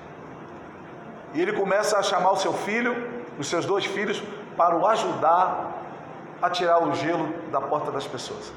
E 1.34 1.41
ele 1.41 1.53
começa 1.53 1.98
a 1.98 2.03
chamar 2.03 2.31
o 2.31 2.38
seu 2.38 2.53
filho, 2.53 2.95
os 3.38 3.48
seus 3.48 3.65
dois 3.65 3.86
filhos, 3.86 4.22
para 4.55 4.75
o 4.75 4.88
ajudar 4.88 5.72
a 6.41 6.50
tirar 6.50 6.81
o 6.84 6.93
gelo 6.93 7.27
da 7.51 7.60
porta 7.62 7.91
das 7.91 8.05
pessoas. 8.07 8.53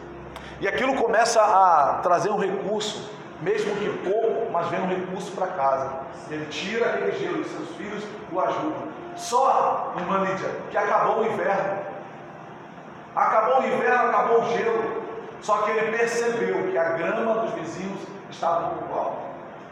E 0.61 0.67
aquilo 0.67 0.95
começa 0.97 1.41
a 1.41 2.01
trazer 2.03 2.31
um 2.31 2.39
recurso, 2.39 3.11
mesmo 3.41 3.75
que 3.77 3.89
pouco, 4.09 4.51
mas 4.53 4.67
vem 4.69 4.81
um 4.81 4.89
recurso 4.89 5.31
para 5.33 5.47
casa. 5.49 6.01
Ele 6.31 6.47
tira 6.47 6.87
aquele 6.87 7.13
gelo 7.13 7.41
e 7.41 7.45
seus 7.45 7.69
filhos 7.77 8.05
o 8.33 8.41
ajudam. 8.41 8.89
Só, 9.17 9.93
irmã 9.97 10.19
Lídia, 10.19 10.51
que 10.71 10.77
acabou 10.77 11.21
o 11.21 11.27
inverno. 11.27 11.79
Acabou 13.15 13.61
o 13.61 13.67
inverno, 13.67 14.09
acabou 14.09 14.43
o 14.43 14.49
gelo. 14.51 14.98
Só 15.43 15.59
que 15.59 15.71
ele 15.71 15.97
percebeu 15.97 16.71
que 16.71 16.79
a 16.79 16.91
grama 16.91 17.35
dos 17.35 17.53
vizinhos 17.53 18.01
estava 18.31 18.67
um 18.67 18.79
pouco 18.79 18.99
alta. 18.99 19.29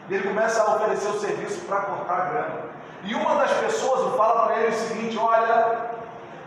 E 0.09 0.15
ele 0.15 0.27
começa 0.27 0.61
a 0.61 0.75
oferecer 0.75 1.09
o 1.09 1.19
serviço 1.19 1.65
para 1.65 1.81
cortar 1.81 2.13
a 2.13 2.25
grama. 2.25 2.67
E 3.03 3.13
uma 3.13 3.35
das 3.35 3.51
pessoas 3.53 4.15
fala 4.15 4.47
para 4.47 4.61
ele 4.61 4.75
o 4.75 4.79
seguinte: 4.79 5.17
Olha, 5.17 5.91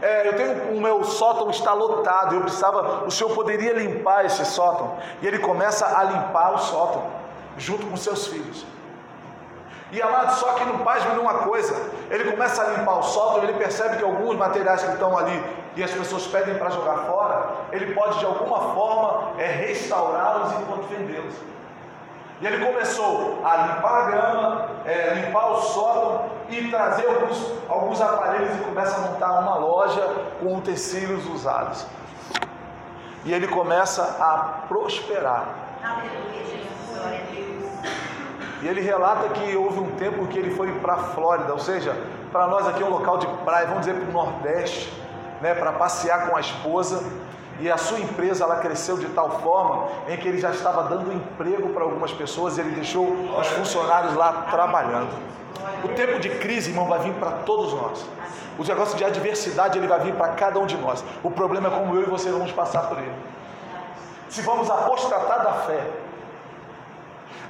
é, 0.02 0.28
eu 0.28 0.36
tenho 0.36 0.76
o 0.76 0.80
meu 0.80 1.04
sótão 1.04 1.50
está 1.50 1.72
lotado, 1.74 2.34
eu 2.34 2.40
precisava, 2.40 3.04
o 3.04 3.10
senhor 3.10 3.34
poderia 3.34 3.72
limpar 3.72 4.24
esse 4.24 4.44
sótão? 4.46 4.96
E 5.20 5.26
ele 5.26 5.38
começa 5.38 5.86
a 5.86 6.02
limpar 6.04 6.54
o 6.54 6.58
sótão 6.58 7.06
junto 7.58 7.86
com 7.86 7.96
seus 7.96 8.26
filhos. 8.26 8.64
E 9.92 10.00
amado, 10.00 10.34
só 10.34 10.52
que 10.52 10.64
não 10.64 10.78
faz 10.80 11.04
uma 11.18 11.34
coisa, 11.38 11.74
ele 12.10 12.30
começa 12.30 12.62
a 12.62 12.68
limpar 12.68 12.98
o 12.98 13.02
sótão, 13.02 13.42
ele 13.42 13.54
percebe 13.54 13.96
que 13.96 14.04
alguns 14.04 14.36
materiais 14.36 14.82
que 14.82 14.92
estão 14.92 15.18
ali 15.18 15.42
e 15.74 15.82
as 15.82 15.90
pessoas 15.90 16.26
pedem 16.28 16.54
para 16.54 16.70
jogar 16.70 16.98
fora, 17.06 17.50
ele 17.72 17.92
pode 17.92 18.18
de 18.18 18.24
alguma 18.24 18.74
forma 18.74 19.32
é, 19.38 19.46
restaurá-los 19.46 20.52
enquanto 20.60 20.82
vendê-los. 20.88 21.34
E 22.40 22.46
ele 22.46 22.64
começou 22.64 23.40
a 23.44 23.56
limpar 23.56 23.92
a 23.92 24.10
grama, 24.10 24.68
é, 24.86 25.14
limpar 25.14 25.50
o 25.50 25.60
sótão 25.60 26.30
e 26.48 26.70
trazer 26.70 27.06
alguns, 27.06 27.52
alguns 27.68 28.00
aparelhos 28.00 28.56
e 28.56 28.64
começa 28.64 28.96
a 28.96 29.00
montar 29.00 29.40
uma 29.40 29.56
loja 29.56 30.02
com 30.40 30.56
utensílios 30.56 31.26
usados. 31.26 31.84
E 33.24 33.32
ele 33.32 33.48
começa 33.48 34.02
a 34.02 34.66
prosperar. 34.68 35.46
Aleluia, 35.82 36.44
Jesus. 36.46 37.69
E 38.62 38.68
ele 38.68 38.80
relata 38.80 39.28
que 39.30 39.56
houve 39.56 39.80
um 39.80 39.90
tempo 39.92 40.26
que 40.26 40.38
ele 40.38 40.54
foi 40.54 40.70
para 40.80 40.94
a 40.94 40.98
Flórida, 40.98 41.52
ou 41.52 41.58
seja, 41.58 41.96
para 42.30 42.46
nós 42.46 42.66
aqui 42.66 42.82
é 42.82 42.86
um 42.86 42.90
local 42.90 43.18
de 43.18 43.26
praia, 43.44 43.66
vamos 43.66 43.86
dizer 43.86 43.98
para 43.98 44.08
o 44.08 44.12
Nordeste, 44.12 44.92
né, 45.40 45.54
para 45.54 45.72
passear 45.72 46.28
com 46.28 46.36
a 46.36 46.40
esposa. 46.40 47.02
E 47.58 47.70
a 47.70 47.76
sua 47.76 47.98
empresa 47.98 48.44
ela 48.44 48.56
cresceu 48.56 48.96
de 48.96 49.06
tal 49.08 49.40
forma 49.40 49.88
em 50.08 50.16
que 50.16 50.26
ele 50.26 50.38
já 50.38 50.50
estava 50.50 50.84
dando 50.84 51.12
emprego 51.12 51.68
para 51.70 51.82
algumas 51.82 52.10
pessoas 52.10 52.56
e 52.56 52.60
ele 52.60 52.70
deixou 52.70 53.06
os 53.06 53.46
funcionários 53.48 54.14
lá 54.14 54.46
trabalhando. 54.50 55.10
O 55.84 55.88
tempo 55.88 56.18
de 56.18 56.30
crise, 56.30 56.70
irmão, 56.70 56.86
vai 56.86 57.00
vir 57.00 57.12
para 57.14 57.32
todos 57.44 57.74
nós. 57.74 58.06
O 58.58 58.64
negócio 58.64 58.96
de 58.96 59.04
adversidade, 59.04 59.78
ele 59.78 59.86
vai 59.86 60.00
vir 60.00 60.14
para 60.14 60.28
cada 60.28 60.58
um 60.58 60.66
de 60.66 60.76
nós. 60.78 61.04
O 61.22 61.30
problema 61.30 61.68
é 61.68 61.70
como 61.70 61.94
eu 61.96 62.02
e 62.02 62.06
você 62.06 62.30
vamos 62.30 62.52
passar 62.52 62.82
por 62.88 62.98
ele. 62.98 63.12
Se 64.30 64.40
vamos 64.42 64.70
apostatar 64.70 65.42
da 65.42 65.52
fé. 65.52 65.80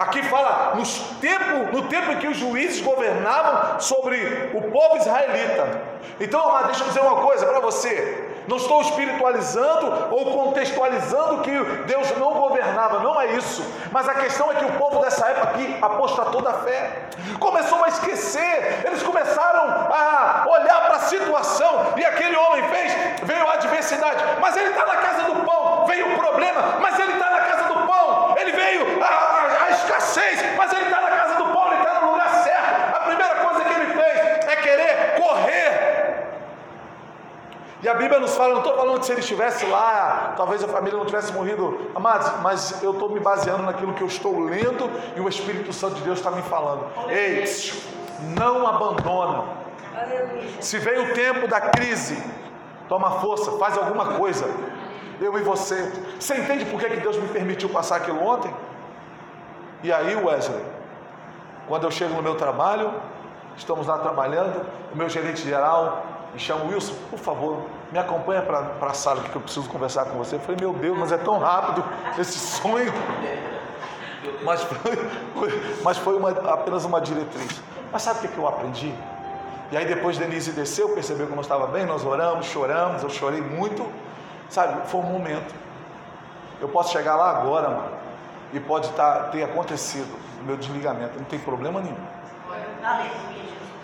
Aqui 0.01 0.23
fala 0.23 0.77
nos 0.77 0.99
tempo, 1.21 1.77
no 1.77 1.83
tempo 1.89 2.11
em 2.13 2.17
que 2.17 2.27
os 2.27 2.39
juízes 2.39 2.81
governavam 2.81 3.79
sobre 3.81 4.51
o 4.55 4.63
povo 4.71 4.97
israelita. 4.97 5.83
Então, 6.19 6.41
amado, 6.41 6.69
deixa 6.69 6.85
eu 6.85 6.89
dizer 6.89 7.01
uma 7.01 7.17
coisa 7.17 7.45
para 7.45 7.61
você. 7.61 8.31
Não 8.49 8.57
estou 8.57 8.81
espiritualizando 8.81 10.09
ou 10.11 10.33
contextualizando 10.33 11.43
que 11.43 11.53
Deus 11.85 12.17
não 12.17 12.33
governava, 12.33 13.01
não 13.01 13.21
é 13.21 13.35
isso. 13.35 13.63
Mas 13.93 14.09
a 14.09 14.15
questão 14.15 14.51
é 14.51 14.55
que 14.55 14.65
o 14.65 14.73
povo 14.73 15.01
dessa 15.01 15.27
época 15.29 15.51
aqui 15.51 15.79
apostatou 15.83 16.41
da 16.41 16.55
fé, 16.55 17.03
começou 17.39 17.85
a 17.85 17.89
esquecer, 17.89 18.83
eles 18.87 19.03
começaram 19.03 19.63
a 19.93 20.47
olhar 20.49 20.81
para 20.87 20.97
a 20.97 21.01
situação, 21.01 21.93
e 21.97 22.05
aquele 22.05 22.37
homem 22.37 22.65
fez, 22.71 22.93
veio 23.23 23.47
a 23.47 23.53
adversidade, 23.53 24.25
mas 24.41 24.57
ele 24.57 24.71
está 24.71 24.87
na 24.87 24.97
casa 24.97 25.23
do 25.25 25.45
pão, 25.45 25.85
veio 25.87 26.13
o 26.13 26.19
problema, 26.19 26.79
mas 26.81 26.99
ele 26.99 27.13
está 27.13 27.31
na 27.31 27.41
casa 27.41 27.65
do 27.69 27.87
pão, 27.87 28.35
ele 28.39 28.53
veio 28.53 29.03
a, 29.03 29.07
a, 29.07 29.65
a 29.67 29.71
escassez, 29.71 30.41
mas 30.61 30.73
ele 30.75 30.85
está 30.85 31.01
na 31.01 31.11
casa 31.11 31.35
do 31.37 31.45
pão, 31.45 31.73
ele 31.73 31.83
está 31.83 32.01
no 32.01 32.13
lugar 32.13 32.31
certo. 32.45 32.97
A 32.97 33.01
primeira 33.01 33.35
coisa 33.37 33.65
que 33.65 33.73
ele 33.73 33.87
fez 33.95 34.19
é 34.47 34.57
querer 34.57 35.21
correr 35.21 35.91
e 37.83 37.89
a 37.89 37.95
Bíblia 37.95 38.21
nos 38.21 38.37
fala, 38.37 38.51
não 38.51 38.61
estou 38.61 38.77
falando 38.77 39.01
que 39.01 39.07
se 39.07 39.13
ele 39.13 39.21
estivesse 39.21 39.65
lá, 39.65 40.35
talvez 40.37 40.63
a 40.63 40.69
família 40.69 40.99
não 40.99 41.07
tivesse 41.07 41.33
morrido, 41.33 41.91
amados, 41.95 42.31
mas 42.43 42.83
eu 42.83 42.91
estou 42.93 43.09
me 43.09 43.21
baseando 43.21 43.63
naquilo 43.63 43.95
que 43.95 44.03
eu 44.03 44.07
estou 44.07 44.39
lendo 44.39 44.91
e 45.17 45.21
o 45.21 45.27
Espírito 45.27 45.73
Santo 45.73 45.95
de 45.95 46.03
Deus 46.03 46.19
está 46.19 46.31
me 46.31 46.43
falando. 46.43 46.85
Ei, 47.09 47.43
não 48.37 48.67
abandona. 48.67 49.45
Se 50.61 50.79
veio 50.79 51.11
o 51.11 51.15
tempo 51.15 51.49
da 51.49 51.59
crise, 51.59 52.23
toma 52.87 53.13
força, 53.13 53.53
faz 53.53 53.79
alguma 53.79 54.15
coisa. 54.15 54.45
Eu 55.19 55.39
e 55.39 55.43
você. 55.43 55.91
Você 56.19 56.37
entende 56.37 56.67
por 56.67 56.79
que 56.79 56.87
Deus 56.97 57.17
me 57.17 57.29
permitiu 57.29 57.71
passar 57.71 57.97
aquilo 57.97 58.23
ontem? 58.23 58.55
E 59.83 59.93
aí, 59.93 60.15
Wesley, 60.15 60.63
quando 61.67 61.85
eu 61.85 61.91
chego 61.91 62.15
no 62.15 62.23
meu 62.23 62.35
trabalho, 62.35 62.93
estamos 63.57 63.87
lá 63.87 63.99
trabalhando, 63.99 64.67
o 64.93 64.97
meu 64.97 65.09
gerente 65.09 65.43
geral 65.43 66.05
me 66.33 66.39
chama 66.39 66.65
Wilson, 66.65 66.95
por 67.11 67.19
favor, 67.19 67.63
me 67.91 67.99
acompanha 67.99 68.43
para 68.43 68.75
a 68.81 68.95
sala 68.95 69.23
que 69.23 69.35
eu 69.35 69.41
preciso 69.41 69.69
conversar 69.69 70.05
com 70.05 70.19
você. 70.19 70.37
Eu 70.37 70.41
falei, 70.41 70.59
meu 70.61 70.73
Deus, 70.73 70.97
mas 70.99 71.13
é 71.13 71.19
tão 71.19 71.39
rápido 71.39 71.85
esse 72.19 72.39
sonho. 72.39 72.93
Mas 74.45 74.63
foi, 74.63 75.79
mas 75.83 75.99
foi 75.99 76.17
uma, 76.17 76.31
apenas 76.31 76.85
uma 76.85 77.01
diretriz. 77.01 77.61
Mas 77.91 78.03
sabe 78.03 78.27
o 78.27 78.31
que, 78.31 78.39
eu 78.39 78.47
aprendi? 78.47 78.95
E 79.73 79.77
aí 79.77 79.85
depois 79.85 80.19
Denise 80.19 80.53
desceu, 80.53 80.91
percebeu 80.91 81.27
que 81.27 81.33
eu 81.33 81.37
não 81.37 81.43
estava 81.43 81.67
bem, 81.67 81.85
nós 81.85 82.05
oramos, 82.05 82.47
choramos, 82.47 83.03
eu 83.03 83.11
chorei 83.11 83.41
muito. 83.41 83.87
Sabe, 84.49 84.89
foi 84.89 85.01
um 85.01 85.05
momento. 85.05 85.55
Eu 86.61 86.69
posso 86.69 86.93
chegar 86.93 87.17
lá 87.17 87.31
agora, 87.31 87.69
mano, 87.71 88.00
e 88.53 88.61
pode 88.61 88.91
tá, 88.93 89.29
ter 89.33 89.43
acontecido 89.45 90.09
o 90.41 90.45
meu 90.45 90.57
desligamento, 90.57 91.19
não 91.19 91.25
tem 91.25 91.39
problema 91.39 91.81
nenhum. 91.81 91.97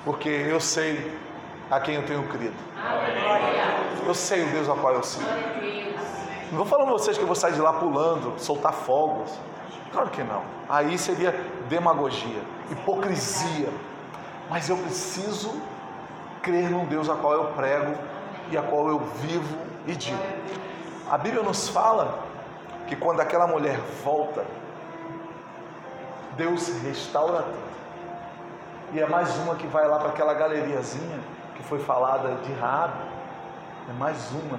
Porque 0.04 0.28
eu 0.28 0.60
sei 0.60 1.12
a 1.70 1.80
quem 1.80 1.96
eu 1.96 2.06
tenho 2.06 2.26
crido. 2.28 2.56
Eu 4.06 4.14
sei 4.14 4.44
o 4.44 4.50
Deus 4.50 4.68
a 4.68 4.74
qual 4.74 4.94
eu 4.94 5.02
sirvo. 5.02 5.28
Não 6.50 6.58
vou 6.58 6.66
falando 6.66 6.90
vocês 6.90 7.16
que 7.16 7.22
eu 7.22 7.26
vou 7.26 7.34
sair 7.34 7.54
de 7.54 7.60
lá 7.60 7.72
pulando, 7.72 8.38
soltar 8.38 8.72
fogos. 8.72 9.32
Claro 9.92 10.10
que 10.10 10.22
não. 10.22 10.42
Aí 10.68 10.96
seria 10.96 11.32
demagogia, 11.68 12.40
hipocrisia. 12.70 13.68
Mas 14.48 14.68
eu 14.68 14.76
preciso 14.76 15.60
crer 16.40 16.70
num 16.70 16.84
Deus 16.84 17.10
a 17.10 17.16
qual 17.16 17.32
eu 17.32 17.44
prego 17.46 17.94
e 18.50 18.56
a 18.56 18.62
qual 18.62 18.88
eu 18.88 19.00
vivo 19.00 19.56
e 19.86 19.96
digo. 19.96 20.22
A 21.10 21.18
Bíblia 21.18 21.42
nos 21.42 21.68
fala 21.68 22.25
que 22.86 22.96
quando 22.96 23.20
aquela 23.20 23.46
mulher 23.46 23.78
volta, 24.04 24.44
Deus 26.36 26.68
restaura 26.82 27.42
tudo. 27.42 27.66
E 28.92 29.00
é 29.00 29.06
mais 29.06 29.36
uma 29.38 29.56
que 29.56 29.66
vai 29.66 29.88
lá 29.88 29.98
para 29.98 30.10
aquela 30.10 30.34
galeriazinha 30.34 31.18
que 31.56 31.62
foi 31.62 31.78
falada 31.80 32.36
de 32.44 32.52
Raab, 32.52 32.92
é 33.88 33.92
mais 33.92 34.30
uma 34.32 34.58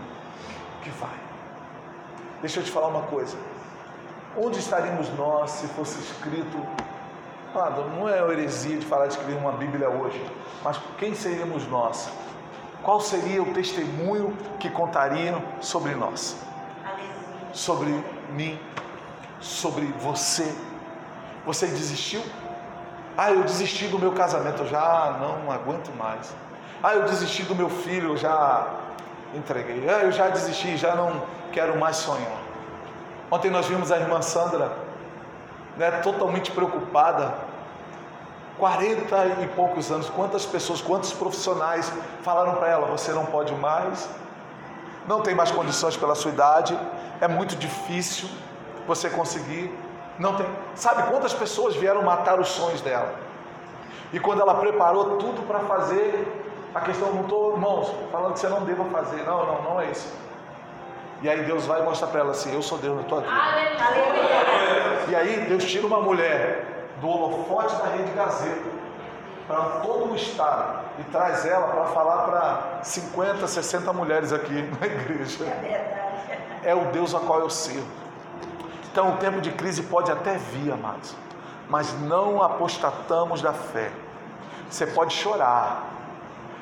que 0.82 0.90
vai. 0.90 1.18
Deixa 2.42 2.60
eu 2.60 2.64
te 2.64 2.72
falar 2.72 2.88
uma 2.88 3.04
coisa. 3.04 3.38
Onde 4.36 4.60
estaríamos 4.60 5.10
nós 5.16 5.52
se 5.52 5.68
fosse 5.68 6.00
escrito? 6.00 6.58
Claro, 7.54 7.90
não 7.92 8.10
é 8.10 8.20
heresia 8.32 8.78
de 8.78 8.86
falar 8.86 9.08
de 9.08 9.14
escrever 9.14 9.38
uma 9.38 9.54
Bíblia 9.54 9.90
hoje, 9.90 10.24
mas 10.64 10.80
quem 10.98 11.16
seríamos 11.16 11.68
nós? 11.68 12.10
Qual 12.84 13.00
seria 13.00 13.42
o 13.42 13.54
testemunho 13.54 14.36
que 14.60 14.70
contariam 14.70 15.42
sobre 15.60 15.96
nós? 15.96 16.38
Sobre 17.54 18.04
mim, 18.30 18.60
sobre 19.40 19.86
você. 20.00 20.54
Você 21.46 21.68
desistiu? 21.68 22.22
Ah, 23.18 23.32
eu 23.32 23.44
desisti 23.44 23.88
do 23.88 23.98
meu 23.98 24.12
casamento, 24.12 24.62
eu 24.62 24.68
já 24.68 25.18
não 25.20 25.52
aguento 25.52 25.90
mais. 25.98 26.34
Ah, 26.84 26.94
eu 26.94 27.04
desisti 27.04 27.44
do 27.44 27.56
meu 27.56 27.70
filho, 27.70 28.12
eu 28.12 28.18
já 28.18 28.68
entreguei. 29.34 29.90
Ah, 29.90 30.04
eu 30.04 30.12
já 30.12 30.30
desisti, 30.30 30.78
já 30.78 30.96
não 30.96 31.24
quero 31.52 31.78
mais 31.78 31.98
sonhar. 31.98 32.38
Ontem 33.32 33.50
nós 33.50 33.66
vimos 33.66 33.92
a 33.92 33.98
irmã 33.98 34.22
Sandra, 34.22 34.72
né, 35.76 35.92
totalmente 36.02 36.52
preocupada. 36.52 37.48
40 38.58 39.26
e 39.44 39.48
poucos 39.56 39.92
anos, 39.92 40.10
quantas 40.10 40.44
pessoas, 40.44 40.82
quantos 40.82 41.14
profissionais 41.14 41.92
falaram 42.24 42.56
para 42.56 42.68
ela: 42.68 42.88
você 42.88 43.12
não 43.12 43.26
pode 43.26 43.54
mais, 43.54 44.10
não 45.08 45.22
tem 45.22 45.34
mais 45.34 45.50
condições 45.50 45.96
pela 45.96 46.14
sua 46.14 46.32
idade, 46.32 46.78
é 47.22 47.28
muito 47.28 47.56
difícil 47.56 48.30
você 48.86 49.10
conseguir. 49.10 49.74
Não 50.20 50.36
tem. 50.36 50.46
Sabe 50.76 51.04
quantas 51.10 51.34
pessoas 51.34 51.76
vieram 51.76 52.02
matar 52.02 52.40
os 52.40 52.50
sonhos 52.50 52.82
dela? 52.82 53.16
E 54.12 54.20
quando 54.20 54.42
ela 54.42 54.56
preparou 54.56 55.18
tudo 55.18 55.46
para 55.48 55.60
fazer, 55.60 56.28
a 56.76 56.82
questão 56.82 57.14
não 57.14 57.22
estou, 57.22 57.54
irmãos, 57.54 57.94
falando 58.12 58.34
que 58.34 58.40
você 58.40 58.50
não 58.50 58.66
deva 58.66 58.84
fazer. 58.86 59.24
Não, 59.24 59.46
não, 59.46 59.62
não 59.64 59.82
é 59.82 59.92
isso. 59.92 60.14
E 61.22 61.30
aí 61.30 61.44
Deus 61.44 61.66
vai 61.66 61.82
mostrar 61.84 62.08
para 62.08 62.20
ela 62.20 62.32
assim: 62.32 62.54
Eu 62.54 62.62
sou 62.62 62.78
Deus 62.78 62.98
na 62.98 63.04
tua 63.04 63.22
vida. 63.22 63.34
E 65.10 65.16
aí 65.16 65.46
Deus 65.48 65.64
tira 65.64 65.88
uma 65.88 66.02
mulher 66.02 66.90
do 67.00 67.08
holofote 67.08 67.76
da 67.76 67.90
rede 67.90 68.12
Gazeta 68.12 68.78
para 69.48 69.64
todo 69.82 70.12
o 70.12 70.16
estado 70.16 70.77
e 71.00 71.04
traz 71.06 71.46
ela 71.46 71.68
para 71.68 71.86
falar 71.88 72.24
para 72.24 72.80
50, 72.84 73.48
60 73.48 73.94
mulheres 73.94 74.34
aqui 74.34 74.54
na 74.80 74.86
igreja. 74.86 75.46
É 76.64 76.74
o 76.74 76.86
Deus 76.92 77.14
a 77.14 77.20
qual 77.20 77.40
eu 77.40 77.50
sirvo. 77.50 77.88
Então 78.92 79.14
o 79.14 79.18
tempo 79.18 79.40
de 79.40 79.52
crise 79.52 79.84
pode 79.84 80.12
até 80.12 80.38
vir, 80.38 80.72
amados, 80.72 81.16
mas 81.70 81.94
não 82.02 82.42
apostatamos 82.42 83.42
da 83.42 83.54
fé. 83.54 83.92
Você 84.70 84.88
pode 84.88 85.14
chorar, 85.14 85.84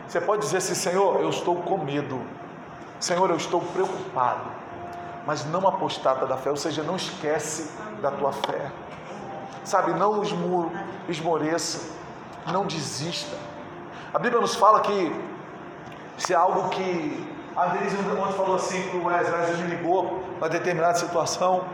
você 0.07 0.21
pode 0.21 0.41
dizer 0.41 0.57
assim: 0.57 0.75
Senhor, 0.75 1.21
eu 1.21 1.29
estou 1.29 1.55
com 1.61 1.77
medo. 1.77 2.21
Senhor, 2.99 3.29
eu 3.29 3.37
estou 3.37 3.61
preocupado. 3.61 4.51
Mas 5.25 5.43
não 5.45 5.67
apostata 5.67 6.25
da 6.25 6.37
fé, 6.37 6.51
ou 6.51 6.55
seja, 6.55 6.83
não 6.83 6.95
esquece 6.95 7.71
da 8.01 8.11
tua 8.11 8.31
fé. 8.31 8.71
Sabe, 9.63 9.93
não 9.93 10.21
esmoreça, 11.09 11.89
não 12.45 12.65
desista. 12.65 13.35
A 14.15 14.17
Bíblia 14.17 14.39
nos 14.39 14.55
fala 14.55 14.79
que 14.79 15.13
se 16.17 16.31
é 16.31 16.37
algo 16.37 16.69
que. 16.69 17.35
A 17.53 17.65
Denise 17.67 17.97
ontem 17.97 18.31
falou 18.31 18.55
assim 18.55 18.81
para 18.89 18.99
o 18.99 19.05
Wesley, 19.07 19.39
Wesley 19.41 19.57
me 19.57 19.75
ligou 19.75 20.23
para 20.39 20.47
determinada 20.47 20.93
situação, 20.97 21.65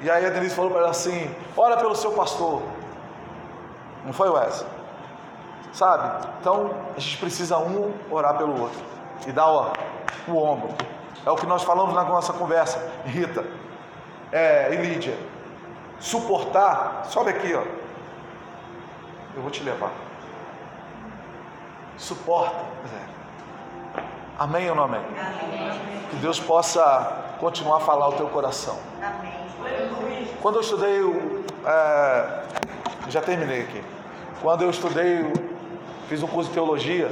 e 0.00 0.10
aí 0.10 0.24
a 0.24 0.30
Denise 0.30 0.54
falou 0.54 0.70
para 0.70 0.80
ela 0.80 0.90
assim: 0.90 1.30
ora 1.54 1.76
pelo 1.76 1.94
seu 1.94 2.12
pastor. 2.12 2.62
Não 4.02 4.14
foi, 4.14 4.30
Wesley? 4.30 4.66
Sabe? 5.74 6.26
Então 6.40 6.70
a 6.96 6.98
gente 6.98 7.18
precisa 7.18 7.58
um 7.58 7.92
orar 8.10 8.38
pelo 8.38 8.58
outro 8.58 8.80
e 9.26 9.32
dar 9.32 9.48
ó, 9.48 9.70
o 10.26 10.38
ombro. 10.38 10.70
É 11.26 11.30
o 11.30 11.36
que 11.36 11.44
nós 11.44 11.62
falamos 11.64 11.94
na 11.94 12.04
nossa 12.04 12.32
conversa, 12.32 12.78
Rita 13.04 13.44
é, 14.32 14.72
e 14.72 14.76
Lídia. 14.78 15.18
Suportar, 15.98 17.02
sobe 17.10 17.28
aqui, 17.28 17.54
ó. 17.54 17.62
Eu 19.36 19.42
vou 19.42 19.50
te 19.50 19.62
levar. 19.62 20.09
Suporta. 22.00 22.64
Amém 24.38 24.70
ou 24.70 24.74
não 24.74 24.84
amém? 24.84 25.00
amém? 25.00 26.00
Que 26.10 26.16
Deus 26.16 26.40
possa 26.40 27.36
continuar 27.38 27.76
a 27.76 27.80
falar 27.80 28.08
o 28.08 28.12
teu 28.12 28.26
coração. 28.28 28.78
Amém. 29.00 30.28
Quando 30.40 30.56
eu 30.56 30.60
estudei, 30.62 30.98
é, 31.66 32.42
já 33.08 33.20
terminei 33.20 33.62
aqui. 33.62 33.84
Quando 34.40 34.62
eu 34.62 34.70
estudei 34.70 35.30
fiz 36.10 36.24
um 36.24 36.26
curso 36.26 36.48
de 36.48 36.54
teologia. 36.54 37.08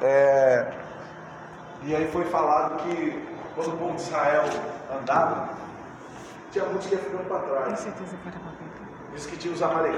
É, 0.00 0.70
e 1.82 1.96
aí 1.96 2.08
foi 2.12 2.24
falado 2.26 2.76
que 2.84 3.26
quando 3.56 3.74
o 3.74 3.76
povo 3.76 3.94
de 3.96 4.02
Israel 4.02 4.44
andava, 5.00 5.48
tinha 6.52 6.64
muitos 6.66 6.86
que 6.86 6.94
ia 6.94 7.00
ficando 7.00 7.26
para 7.26 7.40
trás. 7.40 7.88
Diz 9.12 9.26
que 9.26 9.36
tinha 9.36 9.52
os 9.52 9.62
amalequitas. 9.62 9.94